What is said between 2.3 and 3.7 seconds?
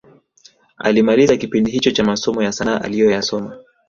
ya sanaa aliyoyasoma